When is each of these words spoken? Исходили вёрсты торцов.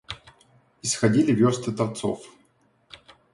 Исходили 0.81 1.31
вёрсты 1.31 1.71
торцов. 1.71 2.25